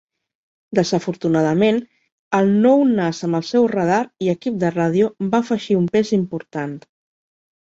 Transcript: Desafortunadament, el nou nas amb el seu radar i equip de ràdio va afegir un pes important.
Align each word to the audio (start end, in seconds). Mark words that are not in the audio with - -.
Desafortunadament, 0.77 1.75
el 2.39 2.49
nou 2.63 2.81
nas 2.93 3.19
amb 3.27 3.39
el 3.41 3.45
seu 3.51 3.67
radar 3.75 4.01
i 4.29 4.33
equip 4.35 4.59
de 4.65 4.73
ràdio 4.77 5.11
va 5.35 5.43
afegir 5.45 5.79
un 5.83 5.89
pes 5.99 6.15
important. 6.19 6.75